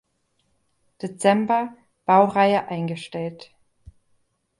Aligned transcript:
Dezember: 1.03 1.77
Baureihe 2.07 2.67
eingestellt. 2.69 3.51